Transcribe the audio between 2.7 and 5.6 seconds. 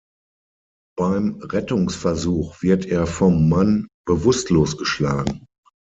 er vom Mann bewusstlos geschlagen.